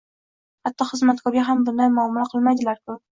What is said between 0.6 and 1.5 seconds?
Hatto xizmatkorga